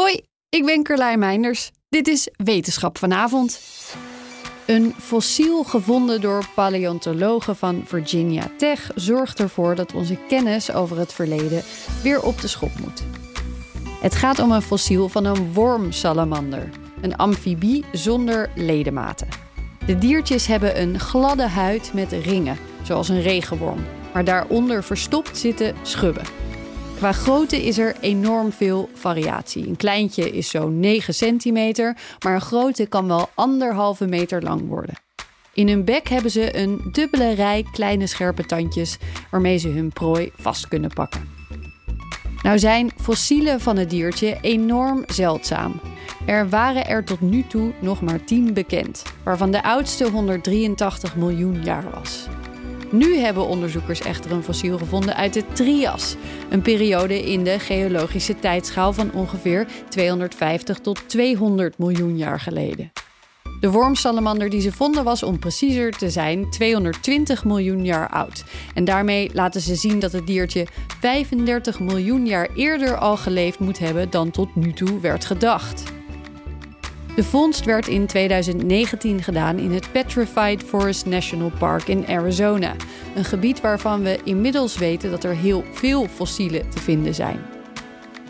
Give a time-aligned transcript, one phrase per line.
[0.00, 1.70] Hoi, ik ben Carlijn Meinders.
[1.88, 3.60] Dit is Wetenschap vanavond.
[4.66, 11.12] Een fossiel gevonden door paleontologen van Virginia Tech zorgt ervoor dat onze kennis over het
[11.12, 11.62] verleden
[12.02, 13.04] weer op de schop moet.
[14.00, 16.70] Het gaat om een fossiel van een wormsalamander,
[17.00, 19.28] een amfibie zonder ledematen.
[19.86, 25.74] De diertjes hebben een gladde huid met ringen, zoals een regenworm, maar daaronder verstopt zitten
[25.82, 26.45] schubben.
[26.96, 29.68] Qua grootte is er enorm veel variatie.
[29.68, 34.94] Een kleintje is zo'n 9 centimeter, maar een grote kan wel anderhalve meter lang worden.
[35.52, 38.96] In hun bek hebben ze een dubbele rij kleine scherpe tandjes
[39.30, 41.28] waarmee ze hun prooi vast kunnen pakken.
[42.42, 45.80] Nou zijn fossielen van het diertje enorm zeldzaam.
[46.26, 51.64] Er waren er tot nu toe nog maar 10 bekend, waarvan de oudste 183 miljoen
[51.64, 52.26] jaar was.
[52.90, 56.16] Nu hebben onderzoekers echter een fossiel gevonden uit de Trias,
[56.50, 62.92] een periode in de geologische tijdschaal van ongeveer 250 tot 200 miljoen jaar geleden.
[63.60, 68.44] De wormsalamander die ze vonden was, om preciezer te zijn, 220 miljoen jaar oud.
[68.74, 70.66] En daarmee laten ze zien dat het diertje
[71.00, 75.95] 35 miljoen jaar eerder al geleefd moet hebben dan tot nu toe werd gedacht.
[77.16, 82.74] De vondst werd in 2019 gedaan in het Petrified Forest National Park in Arizona.
[83.14, 87.40] Een gebied waarvan we inmiddels weten dat er heel veel fossielen te vinden zijn.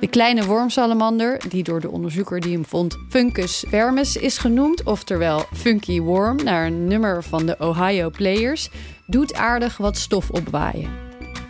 [0.00, 5.44] De kleine wormsalamander, die door de onderzoeker die hem vond Funcus vermis is genoemd, oftewel
[5.52, 8.70] Funky Worm, naar een nummer van de Ohio Players,
[9.06, 11.03] doet aardig wat stof opwaaien.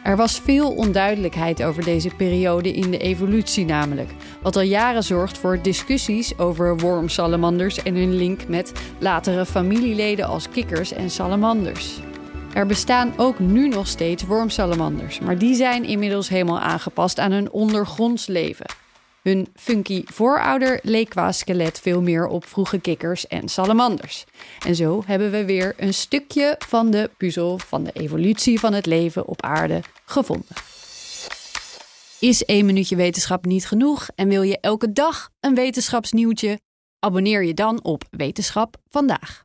[0.05, 4.11] Er was veel onduidelijkheid over deze periode in de evolutie namelijk,
[4.43, 10.49] wat al jaren zorgt voor discussies over wormsalamanders en hun link met latere familieleden als
[10.49, 12.01] kikkers en salamanders.
[12.55, 17.51] Er bestaan ook nu nog steeds wormsalamanders, maar die zijn inmiddels helemaal aangepast aan hun
[17.53, 18.84] ondergronds leven.
[19.25, 24.25] Hun funky voorouder leek qua skelet veel meer op vroege kikkers en salamanders.
[24.67, 28.87] En zo hebben we weer een stukje van de puzzel van de evolutie van het
[28.87, 30.57] leven op aarde gevonden.
[32.21, 36.61] Is één minuutje wetenschap niet genoeg en wil je elke dag een wetenschapsnieuwtje?
[36.99, 39.45] Abonneer je dan op Wetenschap vandaag.